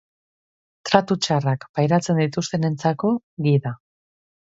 [0.89, 3.13] Tratu txarrak pairatzen dituztenentzako
[3.49, 3.75] gida.